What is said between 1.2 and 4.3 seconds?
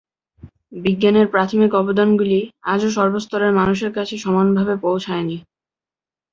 প্রাথমিক অবদানগুলি আজও সর্বস্তরের মানুষের কাছে